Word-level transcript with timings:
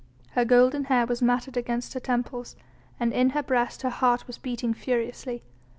Her 0.31 0.45
golden 0.45 0.85
hair 0.85 1.05
was 1.05 1.21
matted 1.21 1.55
against 1.55 1.93
her 1.93 1.99
temples 1.99 2.55
and 2.99 3.13
in 3.13 3.29
her 3.29 3.43
breast 3.43 3.83
her 3.83 3.91
heart 3.91 4.25
was 4.25 4.39
beating 4.39 4.73
furiously. 4.73 5.43